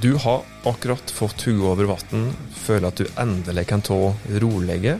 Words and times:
Du 0.00 0.14
har 0.14 0.42
akkurat 0.64 1.10
fått 1.10 1.46
hodet 1.46 1.64
over 1.64 1.86
vann, 1.88 2.26
føler 2.52 2.90
at 2.90 2.98
du 3.00 3.06
endelig 3.16 3.62
kan 3.70 3.80
ta 3.80 3.96
rolige, 4.42 4.98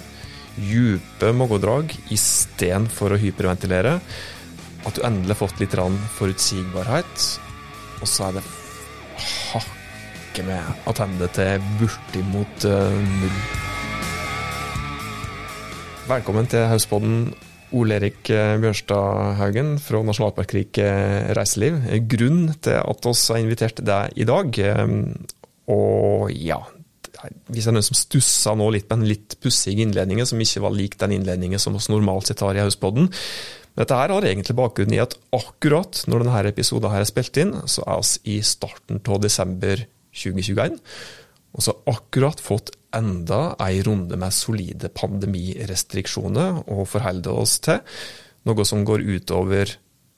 dype 0.57 1.33
magedrag 1.37 1.93
istedenfor 2.15 3.13
å 3.13 3.19
hyperventilere. 3.21 3.99
At 4.89 4.97
du 4.97 5.03
endelig 5.05 5.35
har 5.35 5.43
fått 5.43 5.61
litt 5.61 5.77
forutsigbarhet. 6.17 7.27
Og 8.01 8.09
så 8.09 8.31
er 8.31 8.39
det 8.39 8.47
hakket 9.53 10.49
med 10.49 10.89
attende 10.89 11.29
til 11.37 11.69
bortimot 11.77 12.65
uh, 12.65 12.97
null. 13.21 13.41
Velkommen 16.09 16.49
til 16.49 16.65
Hauspodden, 16.71 17.35
Ole 17.75 17.97
Erik 17.99 18.31
eh, 18.31 18.55
Bjørnstad 18.63 19.37
Haugen 19.41 19.75
fra 19.83 20.03
Nasjonalparkrik 20.07 20.79
Reiseliv. 21.37 21.81
Grunnen 22.07 22.55
til 22.63 22.79
at 22.79 23.09
oss 23.11 23.25
har 23.33 23.43
invitert 23.43 23.83
deg 23.83 24.15
i 24.15 24.27
dag, 24.29 24.59
eh, 24.63 24.95
og 25.73 26.31
ja 26.31 26.61
Hvis 27.51 27.65
det 27.65 27.71
er 27.73 27.75
noen 27.75 27.87
som 27.89 27.99
stusser 27.99 28.55
nå 28.55 28.69
litt 28.71 28.87
på 28.87 28.95
en 28.95 29.07
litt 29.09 29.35
pussig 29.43 29.75
innledning, 29.83 30.21
som 30.29 30.39
ikke 30.39 30.63
var 30.63 30.77
lik 30.77 30.95
den 31.01 31.17
innledningen 31.17 31.59
som 31.59 31.75
vi 31.75 31.83
normalt 31.91 32.31
sett 32.31 32.45
har 32.45 32.55
i 32.55 32.63
Hauspodden 32.63 33.11
Dette 33.77 33.99
her 33.99 34.15
har 34.15 34.25
egentlig 34.25 34.57
bakgrunn 34.57 34.95
i 34.95 35.03
at 35.03 35.17
akkurat 35.37 36.05
når 36.07 36.25
denne 36.25 36.53
episoden 36.53 36.93
her 36.93 37.03
er 37.05 37.09
spilt 37.09 37.37
inn, 37.43 37.53
så 37.69 37.83
er 37.85 38.01
vi 38.01 38.39
i 38.39 38.43
starten 38.47 39.03
av 39.05 39.21
desember 39.21 39.83
2021. 40.17 40.79
Og 41.57 41.65
så 41.65 41.73
akkurat 41.89 42.41
fått 42.43 42.75
enda 42.97 43.55
ei 43.65 43.81
runde 43.85 44.17
med 44.21 44.35
solide 44.35 44.91
pandemirestriksjoner 44.93 46.63
å 46.73 46.85
forholde 46.89 47.33
oss 47.33 47.59
til. 47.65 47.81
Noe 48.47 48.67
som 48.69 48.85
går 48.87 49.05
utover 49.17 49.73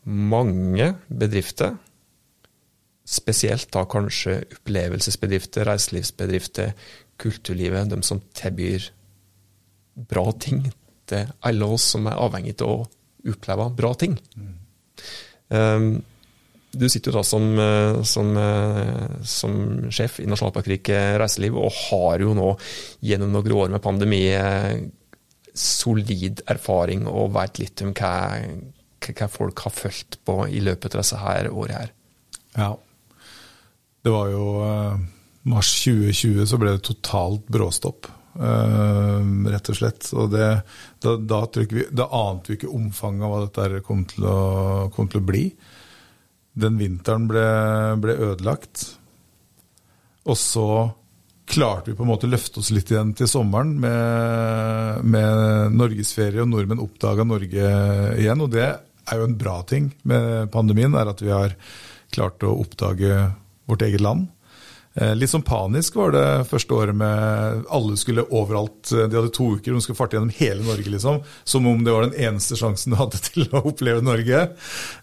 mange 0.08 0.92
bedrifter. 1.08 1.76
Spesielt 3.08 3.70
da 3.72 3.86
kanskje 3.88 4.42
opplevelsesbedrifter, 4.58 5.68
reiselivsbedrifter, 5.70 6.74
kulturlivet. 7.18 7.88
De 7.94 8.02
som 8.04 8.20
tilbyr 8.36 8.90
bra 10.08 10.26
ting 10.38 10.66
til 11.08 11.32
alle 11.46 11.70
oss 11.78 11.88
som 11.94 12.06
er 12.10 12.20
avhengig 12.20 12.58
av 12.60 12.74
å 12.74 13.32
oppleve 13.32 13.70
bra 13.78 13.94
ting. 13.98 14.18
Mm. 14.36 14.54
Um, 15.48 15.90
du 16.70 16.88
sitter 16.88 17.10
jo 17.10 17.18
da 17.18 17.24
som, 17.24 17.58
eh, 17.58 18.02
som, 18.02 18.36
eh, 18.36 19.22
som 19.24 19.52
sjef 19.90 20.20
i 20.20 20.26
Nasjonalparkriket 20.28 21.16
reiseliv, 21.20 21.56
og 21.56 21.72
har 21.72 22.24
jo 22.24 22.34
nå 22.36 22.48
gjennom 23.00 23.32
noen 23.32 23.54
år 23.56 23.70
med 23.72 23.82
pandemi 23.82 24.26
eh, 24.34 24.82
solid 25.54 26.42
erfaring 26.46 27.06
og 27.08 27.32
vet 27.38 27.62
litt 27.62 27.82
om 27.82 27.94
hva, 27.96 28.12
hva 29.00 29.30
folk 29.32 29.64
har 29.64 29.74
fulgt 29.74 30.20
på 30.28 30.42
i 30.46 30.60
løpet 30.60 30.94
av 30.94 31.02
disse 31.02 31.22
her 31.22 31.48
årene 31.48 31.80
her. 31.80 31.94
Ja. 32.58 32.74
Det 34.04 34.12
var 34.12 34.28
jo 34.30 34.44
mars 35.48 35.72
2020 35.82 36.46
så 36.46 36.60
ble 36.60 36.76
det 36.76 36.84
totalt 36.86 37.48
bråstopp. 37.50 38.06
Rett 38.38 39.70
og 39.72 39.76
slett. 39.80 40.06
Og 40.14 40.30
det, 40.30 40.46
da, 41.02 41.16
da, 41.18 41.40
vi, 41.58 41.88
da, 41.90 42.06
ante 42.14 42.52
vi 42.52 42.60
ikke 42.60 42.70
omfanget 42.70 43.26
av 43.26 43.34
hva 43.34 43.42
dette 43.48 43.82
kom 43.88 44.04
til 44.08 44.28
å, 44.30 44.38
kom 44.94 45.10
til 45.10 45.24
å 45.24 45.26
bli 45.32 45.44
den 46.60 46.78
vinteren 46.80 47.26
ble, 47.30 47.44
ble, 48.02 48.16
ødelagt. 48.30 48.84
Og 50.28 50.36
så 50.38 50.68
klarte 51.48 51.90
vi 51.90 51.96
på 51.96 52.04
en 52.04 52.10
måte 52.10 52.28
å 52.28 52.32
løfte 52.32 52.60
oss 52.60 52.70
litt 52.74 52.90
igjen 52.92 53.14
til 53.16 53.30
sommeren 53.30 53.72
med, 53.80 55.04
med 55.08 55.76
norgesferie, 55.78 56.42
og 56.44 56.50
nordmenn 56.52 56.82
oppdaga 56.84 57.24
Norge 57.24 57.70
igjen. 58.20 58.44
Og 58.44 58.52
det 58.52 58.66
er 58.68 59.20
jo 59.20 59.28
en 59.28 59.38
bra 59.40 59.60
ting 59.68 59.92
med 60.08 60.50
pandemien, 60.52 60.94
er 60.94 61.12
at 61.14 61.22
vi 61.24 61.32
har 61.32 61.56
klart 62.14 62.44
å 62.44 62.58
oppdage 62.60 63.22
vårt 63.68 63.84
eget 63.86 64.04
land. 64.04 64.28
Eh, 64.98 65.12
litt 65.14 65.30
sånn 65.30 65.44
panisk 65.46 65.94
var 65.98 66.10
det 66.14 66.26
første 66.50 66.74
året 66.74 66.96
med 66.98 67.66
Alle 67.74 67.96
skulle 68.00 68.24
overalt. 68.34 68.90
De 68.90 69.06
hadde 69.06 69.30
to 69.34 69.52
uker, 69.54 69.74
de 69.74 69.82
skulle 69.84 69.98
farte 69.98 70.16
gjennom 70.18 70.32
hele 70.34 70.64
Norge, 70.66 70.90
liksom. 70.90 71.20
Som 71.46 71.68
om 71.70 71.84
det 71.86 71.94
var 71.94 72.08
den 72.08 72.16
eneste 72.18 72.58
sjansen 72.58 72.94
du 72.94 72.98
hadde 72.98 73.20
til 73.28 73.46
å 73.52 73.62
oppleve 73.70 74.02
Norge. 74.04 74.40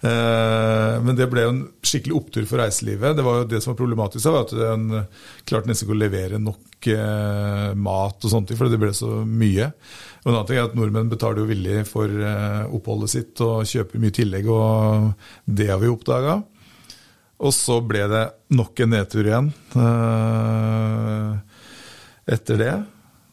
Eh, 0.04 0.96
men 1.06 1.16
det 1.16 1.30
ble 1.32 1.46
jo 1.46 1.54
en 1.54 1.62
skikkelig 1.86 2.18
opptur 2.18 2.50
for 2.50 2.60
reiselivet. 2.64 3.16
Det 3.16 3.26
var 3.26 3.42
jo 3.42 3.52
det 3.54 3.62
som 3.64 3.72
var 3.72 3.80
problematisk, 3.80 4.28
var 4.28 4.50
at 4.50 4.56
en 4.74 5.06
klarte 5.48 5.72
nesten 5.72 5.88
ikke 5.88 5.96
å 5.96 6.02
levere 6.02 6.42
nok 6.42 6.90
eh, 6.92 7.70
mat 7.88 8.28
og 8.28 8.34
sånt, 8.34 8.52
for 8.58 8.72
det 8.72 8.82
ble 8.82 8.92
så 8.96 9.22
mye. 9.24 9.70
Og 10.26 10.32
en 10.32 10.34
annen 10.34 10.50
ting 10.50 10.60
er 10.60 10.68
at 10.68 10.76
Nordmenn 10.76 11.12
betaler 11.12 11.44
jo 11.44 11.52
villig 11.52 11.86
for 11.88 12.10
oppholdet 12.74 13.14
sitt 13.14 13.42
og 13.46 13.68
kjøper 13.70 14.02
mye 14.02 14.16
tillegg, 14.16 14.50
og 14.50 15.14
det 15.46 15.70
har 15.70 15.80
vi 15.80 15.92
oppdaga. 15.94 16.40
Og 17.44 17.52
så 17.52 17.82
ble 17.84 18.06
det 18.12 18.24
nok 18.56 18.80
en 18.84 18.94
nedtur 18.96 19.28
igjen 19.28 19.50
uh, 19.76 21.36
etter 22.32 22.62
det. 22.62 22.76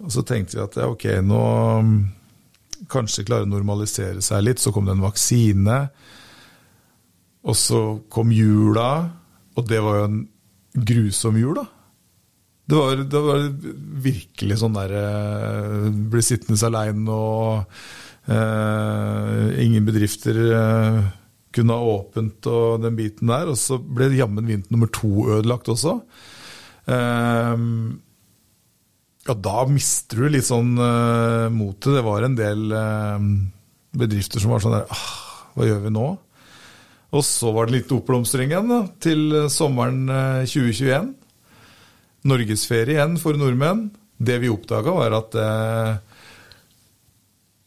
Og 0.02 0.10
så 0.10 0.24
tenkte 0.26 0.58
vi 0.58 0.64
at 0.64 0.78
ja, 0.80 0.88
ok, 0.90 1.06
nå 1.22 1.42
kanskje 2.90 3.26
klarer 3.28 3.46
å 3.46 3.52
normalisere 3.52 4.24
seg 4.24 4.42
litt. 4.42 4.62
Så 4.62 4.74
kom 4.74 4.88
det 4.88 4.96
en 4.96 5.04
vaksine. 5.06 5.78
Og 7.46 7.58
så 7.58 7.82
kom 8.12 8.34
jula, 8.34 8.90
og 9.58 9.70
det 9.70 9.80
var 9.82 10.00
jo 10.00 10.08
en 10.08 10.20
grusom 10.72 11.38
jul, 11.38 11.56
da. 11.58 11.66
Det 12.72 12.78
var, 12.78 13.00
det 13.10 13.20
var 13.20 13.40
virkelig 14.04 14.60
sånn 14.60 14.76
derre 14.76 15.00
uh, 15.02 15.88
Bli 16.12 16.22
sittende 16.24 16.56
aleine 16.62 17.10
og 17.10 17.64
eh, 18.30 19.48
ingen 19.64 19.82
bedrifter 19.84 20.38
uh, 20.54 21.00
kunne 21.54 21.76
ha 21.76 21.90
åpent 21.96 22.48
og 22.50 22.82
den 22.84 22.96
biten 22.98 23.30
der. 23.32 23.50
Og 23.52 23.58
så 23.60 23.78
ble 23.78 24.10
jammen 24.16 24.48
vint 24.48 24.70
nummer 24.72 24.90
to 24.92 25.28
ødelagt 25.36 25.70
også. 25.72 25.98
Um, 26.86 28.00
ja, 29.22 29.36
da 29.38 29.62
mister 29.70 30.18
du 30.18 30.32
litt 30.32 30.48
sånn 30.48 30.74
uh, 30.80 31.46
motet. 31.54 31.94
Det 31.98 32.04
var 32.06 32.26
en 32.26 32.36
del 32.38 32.66
uh, 32.74 33.30
bedrifter 33.94 34.42
som 34.42 34.54
var 34.54 34.64
sånn 34.64 34.78
der 34.80 34.88
ah, 34.90 35.08
Hva 35.54 35.68
gjør 35.68 35.82
vi 35.84 35.94
nå? 35.94 36.06
Og 37.12 37.26
så 37.28 37.50
var 37.52 37.68
det 37.68 37.76
litt 37.76 37.92
oppblomstring 37.92 38.54
igjen 38.54 38.70
da, 38.72 38.84
til 39.04 39.44
sommeren 39.52 40.06
uh, 40.08 40.48
2021. 40.48 41.12
Norgesferie 42.30 42.96
igjen 42.96 43.18
for 43.20 43.36
nordmenn. 43.38 43.90
Det 44.22 44.38
vi 44.42 44.50
oppdaga, 44.50 44.94
var 44.96 45.18
at 45.18 45.36
uh, 45.36 46.11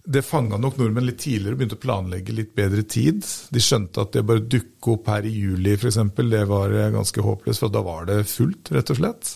det 0.06 0.22
fanga 0.26 0.58
nok 0.62 0.78
nordmenn 0.78 1.08
litt 1.08 1.22
tidligere 1.24 1.56
og 1.56 1.62
begynte 1.62 1.78
å 1.80 1.82
planlegge 1.82 2.36
litt 2.38 2.52
bedre 2.58 2.84
tid. 2.86 3.26
De 3.54 3.62
skjønte 3.64 4.04
at 4.04 4.14
det 4.14 4.26
bare 4.28 4.44
dukke 4.46 4.94
opp 4.94 5.10
her 5.10 5.26
i 5.26 5.34
juli 5.34 5.74
f.eks., 5.74 5.98
det 6.18 6.44
var 6.50 6.76
ganske 6.94 7.26
håpløst, 7.26 7.64
for 7.64 7.74
da 7.74 7.82
var 7.86 8.06
det 8.10 8.20
fullt, 8.30 8.72
rett 8.76 8.92
og 8.94 9.00
slett. 9.00 9.32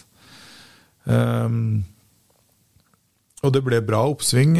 Um, 1.10 1.82
og 3.42 3.54
det 3.56 3.64
ble 3.66 3.82
bra 3.88 4.04
oppsving. 4.12 4.60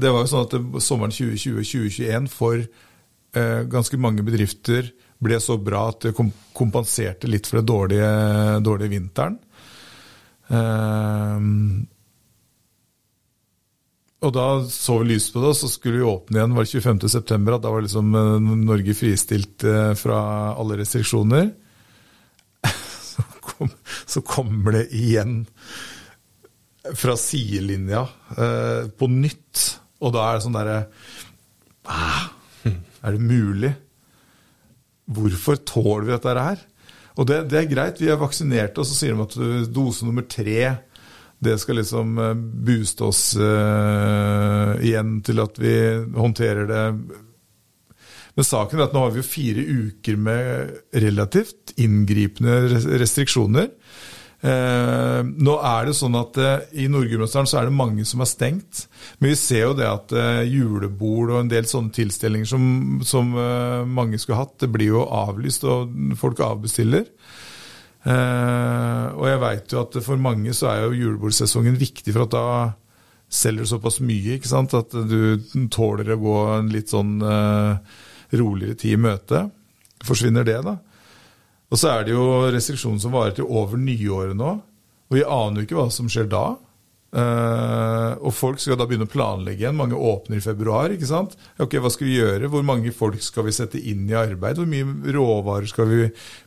Det 0.00 0.14
var 0.14 0.24
jo 0.24 0.30
sånn 0.30 0.46
at 0.46 0.82
sommeren 0.86 1.14
2020-2021 1.14 2.30
for 2.32 2.62
uh, 2.62 3.62
ganske 3.68 4.00
mange 4.00 4.24
bedrifter 4.26 4.92
ble 5.20 5.36
så 5.42 5.58
bra 5.60 5.88
at 5.90 6.06
det 6.06 6.16
kompenserte 6.16 7.28
litt 7.28 7.50
for 7.50 7.60
det 7.60 7.68
dårlige, 7.68 8.12
dårlige 8.64 8.94
vinteren. 8.94 9.36
Um, 10.48 11.88
og 14.20 14.32
da 14.36 14.46
så 14.68 14.98
vi 15.00 15.14
lyst 15.14 15.32
på 15.32 15.40
det, 15.40 15.52
og 15.54 15.56
så 15.56 15.68
skulle 15.70 16.00
vi 16.00 16.08
åpne 16.08 16.36
igjen. 16.36 16.54
var 16.56 16.66
det 16.66 16.82
25.9. 16.84 17.54
Da 17.56 17.72
var 17.72 17.84
liksom 17.84 18.14
eh, 18.20 18.48
Norge 18.66 18.94
fristilt 18.96 19.64
eh, 19.64 19.92
fra 19.96 20.18
alle 20.60 20.80
restriksjoner. 20.82 21.50
Så, 23.10 23.24
kom, 23.42 23.70
så 24.06 24.20
kommer 24.24 24.76
det 24.76 24.84
igjen 24.96 25.40
fra 26.96 27.16
sidelinja 27.18 28.04
eh, 28.36 28.86
på 28.96 29.08
nytt. 29.10 29.64
Og 30.00 30.12
da 30.14 30.26
er 30.28 30.38
det 30.38 30.44
sånn 30.44 30.56
derre 30.56 30.76
ah, 31.90 32.22
Er 32.70 33.16
det 33.16 33.24
mulig? 33.24 33.72
Hvorfor 35.10 35.58
tåler 35.66 36.06
vi 36.06 36.14
dette 36.14 36.46
her? 36.46 36.62
Og 37.18 37.28
det, 37.28 37.42
det 37.50 37.58
er 37.58 37.68
greit, 37.72 38.00
vi 38.00 38.08
er 38.12 38.20
vaksinerte, 38.20 38.80
og 38.80 38.88
så 38.88 38.96
sier 38.96 39.18
de 39.18 39.26
at 39.26 39.68
dose 39.74 40.06
nummer 40.06 40.24
tre 40.30 40.70
det 41.40 41.56
skal 41.58 41.80
liksom 41.80 42.18
eh, 42.20 42.36
booste 42.36 43.08
oss 43.08 43.24
uh, 43.40 44.76
igjen 44.84 45.18
til 45.24 45.40
at 45.40 45.58
vi 45.60 45.74
håndterer 46.16 46.68
det. 46.68 46.84
Men 48.36 48.46
saken 48.46 48.78
er 48.78 48.86
at 48.86 48.94
nå 48.94 49.06
har 49.06 49.14
vi 49.14 49.22
jo 49.22 49.26
fire 49.26 49.64
uker 49.64 50.20
med 50.20 50.76
relativt 51.02 51.74
inngripende 51.80 52.82
restriksjoner. 53.00 53.70
Uh, 54.40 55.20
nå 55.20 55.58
er 55.68 55.90
det 55.90 55.94
sånn 55.98 56.14
at 56.16 56.38
uh, 56.40 56.62
I 56.72 56.86
Nord-Gudbrandsdalen 56.88 57.48
så 57.50 57.58
er 57.60 57.68
det 57.68 57.76
mange 57.76 58.06
som 58.08 58.22
er 58.24 58.30
stengt. 58.30 58.86
Men 59.18 59.32
vi 59.32 59.40
ser 59.40 59.66
jo 59.66 59.74
det 59.76 59.88
at 59.88 60.14
uh, 60.16 60.40
julebord 60.44 61.34
og 61.34 61.42
en 61.42 61.52
del 61.52 61.68
sånne 61.68 61.92
tilstelninger 61.96 62.48
som, 62.48 62.64
som 63.04 63.32
mange 63.88 64.20
skulle 64.20 64.40
hatt, 64.40 64.56
det 64.62 64.70
blir 64.72 64.94
jo 64.94 65.04
avlyst, 65.04 65.64
og 65.68 65.92
folk 66.20 66.40
avbestiller. 66.44 67.08
Uh, 68.00 69.12
og 69.12 69.26
jeg 69.28 69.40
veit 69.42 69.72
jo 69.74 69.82
at 69.84 69.98
for 70.04 70.20
mange 70.20 70.54
så 70.56 70.70
er 70.70 70.84
jo 70.86 70.96
julebordsesongen 70.96 71.76
viktig, 71.80 72.14
for 72.14 72.24
at 72.24 72.32
da 72.32 72.44
selger 73.30 73.66
du 73.66 73.70
såpass 73.70 74.00
mye 74.02 74.38
ikke 74.38 74.50
sant? 74.50 74.74
at 74.74 74.94
du 74.94 75.66
tåler 75.70 76.14
å 76.14 76.20
gå 76.20 76.36
en 76.56 76.70
litt 76.72 76.90
sånn 76.90 77.18
uh, 77.22 77.76
roligere 78.32 78.78
tid 78.80 78.96
i 78.96 79.02
møte. 79.04 79.44
Forsvinner 80.06 80.46
det, 80.48 80.58
da? 80.64 80.78
Og 81.70 81.78
så 81.78 81.92
er 81.92 82.06
det 82.06 82.16
jo 82.16 82.24
restriksjoner 82.50 83.02
som 83.02 83.14
varer 83.14 83.36
til 83.36 83.46
over 83.46 83.78
nyåret 83.78 84.34
nå. 84.38 84.56
Og 85.10 85.18
vi 85.18 85.26
aner 85.26 85.60
jo 85.60 85.68
ikke 85.68 85.78
hva 85.78 85.90
som 85.94 86.08
skjer 86.10 86.26
da. 86.30 86.44
Uh, 87.10 88.14
og 88.22 88.30
folk 88.30 88.60
skal 88.62 88.76
da 88.78 88.84
begynne 88.86 89.08
å 89.08 89.10
planlegge 89.10 89.64
igjen. 89.64 89.78
Mange 89.78 89.98
åpner 89.98 90.38
i 90.38 90.44
februar. 90.44 90.92
ikke 90.94 91.08
sant? 91.10 91.34
Ok, 91.58 91.74
Hva 91.82 91.90
skal 91.90 92.06
vi 92.06 92.18
gjøre? 92.20 92.50
Hvor 92.52 92.62
mange 92.66 92.92
folk 92.94 93.18
skal 93.24 93.48
vi 93.48 93.54
sette 93.56 93.80
inn 93.82 94.04
i 94.10 94.18
arbeid? 94.18 94.60
Hvor 94.60 94.68
mye 94.70 95.14
råvarer 95.16 95.70
skal 95.70 95.90
vi 95.90 96.04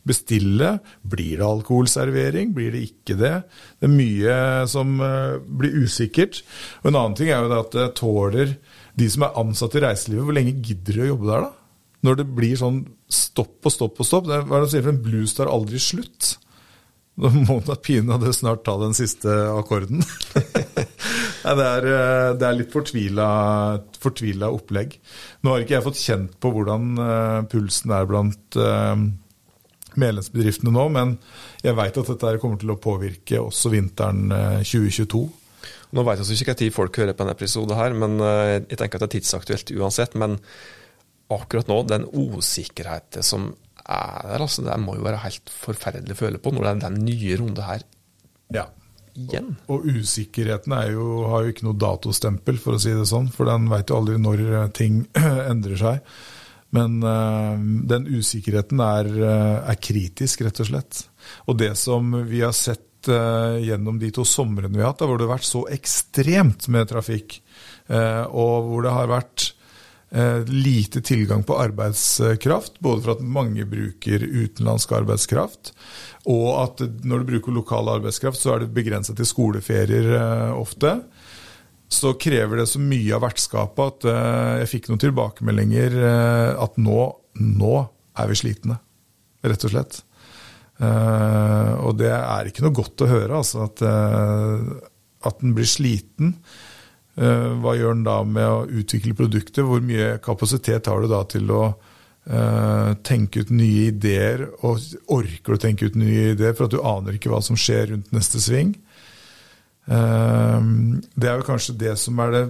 bestille? 0.08 0.78
Blir 1.02 1.42
det 1.42 1.48
alkoholservering? 1.48 2.54
Blir 2.56 2.72
det 2.72 2.86
ikke 2.88 3.18
det? 3.20 3.34
Det 3.76 3.90
er 3.90 3.92
mye 3.92 4.38
som 4.72 4.96
uh, 5.04 5.36
blir 5.44 5.76
usikkert. 5.84 6.40
Og 6.82 6.92
En 6.92 7.00
annen 7.02 7.18
ting 7.18 7.28
er 7.28 7.44
jo 7.44 7.60
at 7.60 7.76
det 7.76 7.90
tåler 8.00 8.56
de 8.94 9.10
som 9.10 9.26
er 9.26 9.36
ansatt 9.40 9.76
i 9.76 9.84
reiselivet, 9.84 10.24
hvor 10.24 10.36
lenge 10.36 10.56
gidder 10.64 10.96
de 10.96 11.04
å 11.04 11.12
jobbe 11.12 11.28
der? 11.28 11.44
da? 11.48 11.52
Når 12.04 12.18
det 12.20 12.26
blir 12.36 12.56
sånn 12.60 12.80
stopp 13.08 13.64
og 13.64 13.72
stopp 13.72 14.00
og 14.00 14.08
stopp. 14.08 14.26
Det 14.28 14.40
hva 14.48 14.58
er 14.58 14.64
det 14.64 14.72
sier 14.72 14.84
for 14.84 14.94
En 14.94 15.04
blues 15.04 15.36
tar 15.36 15.50
aldri 15.50 15.80
slutt. 15.82 16.34
Da 17.14 17.30
må 17.30 17.60
da 17.62 17.76
pinadø 17.78 18.32
snart 18.34 18.64
ta 18.66 18.74
den 18.80 18.94
siste 18.96 19.30
akkorden. 19.54 20.02
det, 20.34 21.52
er, 21.54 21.86
eh, 21.86 22.30
det, 22.34 22.46
er, 22.48 22.56
litt 22.58 22.74
fortvila, 22.74 23.28
fortvila, 24.02 24.50
opplegg. 24.50 24.96
Nå 25.46 25.54
har 25.54 25.62
ikke 25.62 25.76
jeg 25.76 25.86
fått 25.86 26.00
kjent 26.00 26.34
på 26.42 26.50
hvordan 26.56 26.90
uh, 26.98 27.38
pulsen 27.50 27.94
er 27.94 28.10
blant 28.10 28.58
uh, 28.58 28.98
medlemsbedriftene 29.94 30.74
nå, 30.74 30.88
men 30.96 31.14
jeg 31.62 31.78
veit 31.78 32.02
at 32.02 32.10
dette 32.10 32.36
kommer 32.42 32.58
til 32.58 32.74
å 32.74 32.80
påvirke 32.82 33.38
også 33.38 33.70
vinteren 33.76 34.34
uh, 34.34 34.60
2022. 34.66 35.24
Nå 35.94 36.02
veit 36.02 36.18
jeg 36.18 36.42
ikke 36.42 36.58
når 36.58 36.74
folk 36.74 36.98
hører 36.98 37.14
på 37.14 37.22
denne 37.22 37.38
episoden, 37.38 37.78
her, 37.78 37.94
men 37.94 38.18
jeg 38.18 38.74
tenker 38.80 38.98
at 38.98 39.04
det 39.04 39.06
er 39.06 39.12
tidsaktuelt 39.20 39.70
uansett. 39.78 40.16
Men 40.18 40.40
akkurat 41.30 41.70
nå, 41.70 41.76
den 41.86 42.08
usikkerheten 42.10 43.22
som 43.22 43.52
er 43.84 44.28
der. 44.28 44.40
altså 44.40 44.64
Det 44.64 44.78
må 44.80 44.96
jo 44.98 45.04
være 45.06 45.22
helt 45.24 45.52
forferdelig 45.52 46.16
å 46.16 46.22
føle 46.22 46.40
på 46.42 46.52
når 46.54 46.64
det 46.64 46.72
er 46.72 46.82
den 46.86 47.04
nye 47.06 47.38
runde 47.40 47.66
her 47.66 47.84
ja. 48.54 48.68
igjen. 49.14 49.54
Og, 49.66 49.84
og 49.84 50.00
usikkerheten 50.00 50.76
jo, 50.92 51.08
har 51.32 51.44
jo 51.44 51.54
ikke 51.54 51.68
noe 51.68 51.80
datostempel, 51.80 52.60
for 52.60 52.76
å 52.76 52.82
si 52.82 52.94
det 52.94 53.08
sånn. 53.10 53.30
For 53.34 53.48
den 53.48 53.68
veit 53.72 53.92
jo 53.92 54.00
aldri 54.00 54.20
når 54.20 54.46
eh, 54.46 54.70
ting 54.76 55.04
endrer 55.52 55.80
seg. 55.80 56.16
Men 56.74 56.98
øh, 57.06 57.66
den 57.86 58.08
usikkerheten 58.10 58.80
er, 58.82 59.08
uh, 59.14 59.58
er, 59.70 59.76
kritisk, 59.78 60.40
rett 60.42 60.58
og 60.64 60.72
slett. 60.72 61.04
Og 61.46 61.60
det 61.60 61.70
som 61.78 62.08
vi 62.26 62.42
har 62.42 62.56
sett 62.56 62.90
gjennom 63.04 63.98
de 64.00 64.08
to 64.16 64.22
somrene 64.24 64.72
vi 64.72 64.80
har 64.80 64.94
hatt, 64.94 65.02
hvor 65.04 65.18
det 65.20 65.26
har 65.26 65.34
vært 65.34 65.44
så 65.44 65.60
ekstremt 65.68 66.70
med 66.72 66.88
trafikk, 66.88 67.34
og 68.32 68.54
hvor 68.70 68.86
det 68.86 68.94
har 68.96 69.10
vært 69.10 69.44
Eh, 69.44 69.63
lite 70.46 71.00
tilgang 71.02 71.42
på 71.42 71.56
arbeidskraft, 71.58 72.78
både 72.78 73.02
for 73.02 73.14
at 73.16 73.22
mange 73.26 73.64
bruker 73.66 74.22
utenlandsk 74.22 74.92
arbeidskraft, 74.94 75.72
og 76.30 76.48
at 76.60 76.82
når 77.02 77.22
du 77.22 77.32
bruker 77.32 77.56
lokal 77.56 77.90
arbeidskraft, 77.96 78.38
så 78.38 78.54
er 78.54 78.62
det 78.62 78.74
begrenset 78.76 79.18
til 79.18 79.26
skoleferier 79.26 80.12
eh, 80.14 80.52
ofte. 80.54 80.96
Så 81.90 82.14
krever 82.20 82.60
det 82.60 82.68
så 82.70 82.80
mye 82.82 83.16
av 83.16 83.24
vertskapet 83.26 83.90
at 83.90 84.06
eh, 84.12 84.52
jeg 84.62 84.70
fikk 84.76 84.90
noen 84.90 85.02
tilbakemeldinger 85.02 85.98
at 86.62 86.78
nå, 86.78 87.00
nå 87.42 87.74
er 88.14 88.30
vi 88.30 88.38
slitne, 88.38 88.78
rett 89.44 89.66
og 89.66 89.74
slett. 89.74 90.00
Og 90.84 91.92
det 91.98 92.10
er 92.10 92.48
ikke 92.50 92.64
noe 92.64 92.74
godt 92.74 93.04
å 93.04 93.08
høre, 93.10 93.38
altså, 93.38 93.68
at, 93.68 93.82
at 95.22 95.44
en 95.44 95.52
blir 95.54 95.68
sliten. 95.70 96.32
Eh, 97.14 97.50
hva 97.62 97.76
gjør 97.78 97.94
den 97.94 98.06
da 98.06 98.16
med 98.26 98.48
å 98.50 98.62
utvikle 98.82 99.14
produktet? 99.18 99.62
Hvor 99.66 99.82
mye 99.84 100.16
kapasitet 100.24 100.90
har 100.90 101.02
du 101.02 101.10
da 101.10 101.20
til 101.30 101.50
å 101.54 101.62
uh, 101.70 102.90
tenke 103.06 103.44
ut 103.44 103.52
nye 103.54 103.90
ideer? 103.92 104.48
Og 104.66 104.82
orker 105.14 105.54
du 105.54 105.58
å 105.58 105.62
tenke 105.62 105.90
ut 105.90 105.98
nye 106.00 106.32
ideer, 106.32 106.56
for 106.56 106.66
at 106.66 106.74
du 106.74 106.82
aner 106.82 107.18
ikke 107.18 107.30
hva 107.32 107.42
som 107.44 107.58
skjer 107.58 107.92
rundt 107.92 108.10
neste 108.14 108.42
sving? 108.42 108.74
Uh, 109.86 110.58
det 111.14 111.30
er 111.30 111.38
jo 111.38 111.46
kanskje 111.46 111.78
det 111.84 111.94
som 112.02 112.18
er 112.24 112.34
det 112.34 112.44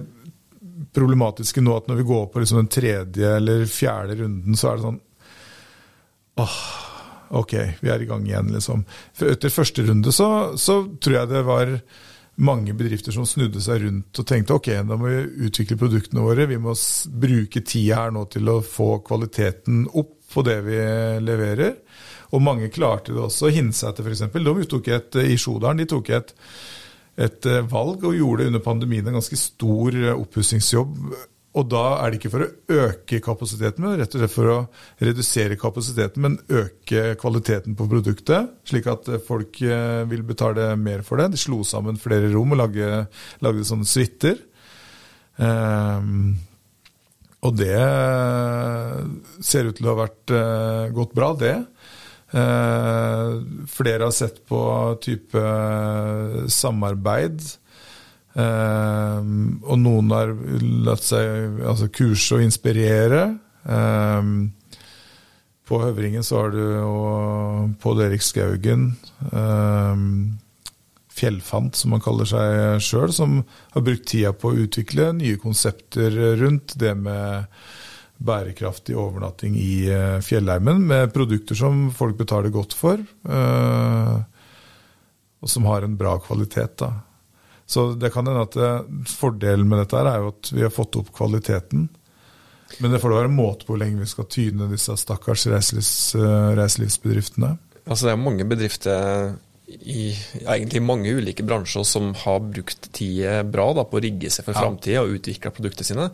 problematiske 0.95 1.61
nå, 1.63 1.75
at 1.77 1.91
når 1.91 2.01
vi 2.01 2.09
går 2.09 2.25
på 2.31 2.41
liksom 2.41 2.63
den 2.63 2.71
tredje 2.71 3.35
eller 3.37 3.67
fjerde 3.69 4.17
runden, 4.23 4.57
så 4.57 4.71
er 4.71 4.79
det 4.79 4.87
sånn 4.87 5.01
åh, 6.41 6.57
ok, 7.39 7.53
vi 7.79 7.91
er 7.91 8.01
i 8.03 8.07
gang 8.09 8.25
igjen, 8.27 8.49
liksom. 8.51 8.83
For 9.15 9.31
etter 9.31 9.53
første 9.53 9.85
runde 9.87 10.11
så, 10.15 10.27
så 10.59 10.81
tror 10.99 11.15
jeg 11.21 11.31
det 11.31 11.43
var 11.47 11.71
mange 12.35 12.73
bedrifter 12.75 13.15
som 13.15 13.27
snudde 13.27 13.61
seg 13.63 13.85
rundt 13.85 14.19
og 14.19 14.27
tenkte 14.27 14.57
ok, 14.57 14.69
da 14.87 14.97
må 14.99 15.07
vi 15.07 15.47
utvikle 15.47 15.77
produktene 15.79 16.23
våre. 16.25 16.47
Vi 16.49 16.59
må 16.61 16.75
bruke 17.21 17.63
tida 17.63 18.01
her 18.03 18.15
nå 18.15 18.25
til 18.31 18.49
å 18.51 18.59
få 18.65 18.99
kvaliteten 19.07 19.85
opp 19.93 20.17
på 20.33 20.43
det 20.43 20.57
vi 20.65 20.79
leverer. 21.23 21.77
Og 22.35 22.43
mange 22.43 22.71
klarte 22.73 23.13
det 23.15 23.21
også. 23.23 23.51
Hinsæter 23.53 24.03
f.eks. 24.03 24.25
De 24.33 24.65
tok 24.67 24.89
I 25.21 25.37
Sjodalen 25.39 25.83
de 25.83 25.87
tok 25.87 26.11
et, 26.17 26.33
et 27.15 27.47
valg 27.71 28.03
og 28.03 28.17
gjorde 28.17 28.49
under 28.49 28.65
pandemien 28.65 29.07
en 29.07 29.19
ganske 29.21 29.39
stor 29.39 29.95
oppussingsjobb 30.17 31.15
og 31.55 31.69
da 31.71 31.83
er 32.01 32.11
det 32.11 32.19
ikke 32.19 32.31
for 32.33 32.43
å 32.43 32.79
øke 32.85 33.21
kapasiteten, 33.23 33.85
men 33.85 33.99
rett 34.01 34.15
og 34.15 34.21
slett 34.21 34.33
for 34.33 34.51
å 34.51 34.57
redusere 34.99 35.55
kapasiteten, 35.59 36.25
men 36.25 36.35
øke 36.51 37.13
kvaliteten 37.21 37.77
på 37.79 37.87
produktet, 37.91 38.49
slik 38.67 38.89
at 38.91 39.07
folk 39.27 39.61
eh, 39.63 40.01
vil 40.11 40.25
betale 40.27 40.73
mer 40.79 41.05
for 41.07 41.21
det. 41.21 41.29
De 41.31 41.39
slo 41.39 41.61
sammen 41.67 41.99
flere 42.01 42.33
rom 42.33 42.51
og 42.51 42.59
lagde, 42.59 43.05
lagde 43.45 43.67
sånne 43.67 43.87
suiter. 43.87 44.41
Um, 45.39 46.35
og 47.45 47.55
det 47.59 47.79
ser 49.43 49.69
ut 49.69 49.77
til 49.77 49.87
å 49.87 49.93
ha 49.93 50.01
vært 50.05 50.35
uh, 50.35 50.85
gått 50.95 51.15
bra, 51.15 51.31
det. 51.39 51.55
Uh, 52.35 53.43
flere 53.71 54.09
har 54.09 54.15
sett 54.15 54.41
på 54.49 54.59
type 55.03 55.43
samarbeid 56.51 57.43
Um, 58.35 59.61
og 59.63 59.79
noen 59.79 60.11
har 60.11 60.33
latt 60.83 61.05
seg 61.07 61.61
altså 61.63 61.87
kurse 61.95 62.35
og 62.35 62.43
inspirere. 62.43 63.29
Um, 63.63 64.51
på 65.65 65.79
Høvringen 65.81 66.25
så 66.25 66.43
har 66.43 66.51
du 66.53 66.59
jo 66.59 66.97
Pål 67.81 68.03
Erik 68.05 68.25
Skaugen, 68.25 68.89
um, 69.31 70.35
fjellfant 71.15 71.79
som 71.79 71.95
han 71.95 72.03
kaller 72.03 72.27
seg 72.29 72.83
sjøl, 72.83 73.15
som 73.15 73.39
har 73.73 73.87
brukt 73.87 74.05
tida 74.11 74.35
på 74.35 74.51
å 74.51 74.59
utvikle 74.65 75.13
nye 75.15 75.39
konsepter 75.41 76.13
rundt 76.41 76.75
det 76.81 76.91
med 76.99 77.47
bærekraftig 78.25 78.99
overnatting 78.99 79.55
i 79.59 79.87
uh, 79.89 80.19
fjellheimen, 80.23 80.83
med 80.91 81.15
produkter 81.15 81.57
som 81.57 81.87
folk 81.95 82.19
betaler 82.19 82.51
godt 82.53 82.75
for, 82.75 82.99
uh, 83.31 84.15
og 85.39 85.51
som 85.51 85.71
har 85.71 85.87
en 85.87 85.97
bra 85.97 86.19
kvalitet. 86.19 86.77
da. 86.83 86.93
Så 87.65 87.93
det 87.97 88.11
kan 88.13 88.27
hende 88.27 88.45
at 88.45 88.57
eh, 88.61 88.83
fordelen 89.09 89.67
med 89.69 89.81
dette 89.81 90.01
er 90.01 90.19
jo 90.21 90.33
at 90.33 90.51
vi 90.53 90.65
har 90.65 90.73
fått 90.73 90.99
opp 90.99 91.09
kvaliteten. 91.15 91.87
Men 92.81 92.91
det 92.93 92.99
får 93.01 93.11
da 93.11 93.21
være 93.21 93.31
en 93.31 93.37
måte 93.37 93.65
på 93.65 93.73
hvor 93.73 93.81
lenge 93.81 94.01
vi 94.01 94.09
skal 94.09 94.29
tyne 94.29 94.69
disse 94.69 94.93
stakkars 95.01 95.47
reiselivs, 95.49 95.95
eh, 96.19 96.51
reiselivsbedriftene. 96.59 97.55
Altså 97.85 98.07
Det 98.07 98.13
er 98.13 98.21
mange 98.21 98.45
bedrifter 98.49 99.35
i 99.65 100.11
egentlig 100.45 100.81
mange 100.85 101.09
ulike 101.17 101.45
bransjer 101.45 101.85
som 101.89 102.11
har 102.21 102.37
brukt 102.43 102.85
tid 102.93 103.49
bra 103.49 103.71
da, 103.73 103.85
på 103.89 103.97
å 103.97 104.03
rigge 104.03 104.29
seg 104.29 104.45
for 104.45 104.57
framtida 104.57 105.01
og 105.01 105.15
utvikle 105.17 105.49
produktene 105.53 105.87
sine, 105.87 106.05